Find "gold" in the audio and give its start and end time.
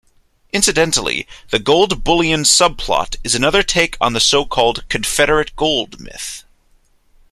1.59-2.03, 5.55-5.99